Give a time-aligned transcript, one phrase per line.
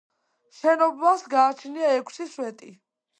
[0.59, 2.71] შენობას გააჩნია ექვსი სვეტი.